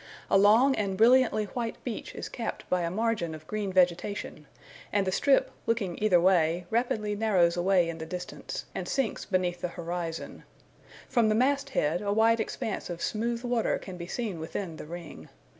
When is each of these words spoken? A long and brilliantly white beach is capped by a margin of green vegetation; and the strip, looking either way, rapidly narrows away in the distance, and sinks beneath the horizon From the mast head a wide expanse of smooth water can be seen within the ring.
A 0.31 0.37
long 0.39 0.73
and 0.77 0.97
brilliantly 0.97 1.45
white 1.45 1.75
beach 1.83 2.15
is 2.15 2.27
capped 2.27 2.67
by 2.71 2.81
a 2.81 2.89
margin 2.89 3.35
of 3.35 3.45
green 3.45 3.71
vegetation; 3.71 4.47
and 4.91 5.05
the 5.05 5.11
strip, 5.11 5.51
looking 5.67 6.01
either 6.01 6.19
way, 6.19 6.65
rapidly 6.71 7.13
narrows 7.15 7.55
away 7.55 7.87
in 7.87 7.99
the 7.99 8.07
distance, 8.07 8.65
and 8.73 8.87
sinks 8.87 9.25
beneath 9.25 9.61
the 9.61 9.67
horizon 9.67 10.43
From 11.07 11.29
the 11.29 11.35
mast 11.35 11.69
head 11.69 12.01
a 12.01 12.11
wide 12.11 12.39
expanse 12.39 12.89
of 12.89 12.99
smooth 13.03 13.43
water 13.43 13.77
can 13.77 13.97
be 13.97 14.07
seen 14.07 14.39
within 14.39 14.77
the 14.77 14.87
ring. 14.87 15.29